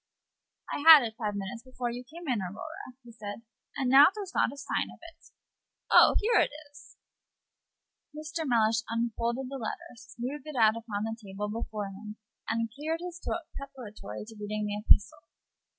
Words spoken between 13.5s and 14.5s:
preparatory to